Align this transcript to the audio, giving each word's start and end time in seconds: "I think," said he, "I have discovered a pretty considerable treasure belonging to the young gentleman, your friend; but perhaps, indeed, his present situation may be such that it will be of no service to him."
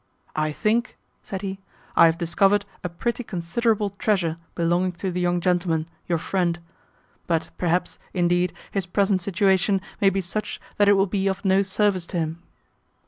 "I 0.35 0.51
think," 0.51 0.97
said 1.21 1.43
he, 1.43 1.59
"I 1.95 2.07
have 2.07 2.17
discovered 2.17 2.65
a 2.83 2.89
pretty 2.89 3.23
considerable 3.23 3.91
treasure 3.91 4.37
belonging 4.55 4.93
to 4.93 5.11
the 5.11 5.21
young 5.21 5.39
gentleman, 5.39 5.87
your 6.07 6.17
friend; 6.17 6.57
but 7.27 7.51
perhaps, 7.59 7.99
indeed, 8.11 8.51
his 8.71 8.87
present 8.87 9.21
situation 9.21 9.79
may 10.01 10.09
be 10.09 10.19
such 10.21 10.59
that 10.77 10.89
it 10.89 10.93
will 10.93 11.05
be 11.05 11.27
of 11.27 11.45
no 11.45 11.61
service 11.61 12.07
to 12.07 12.17
him." 12.17 12.41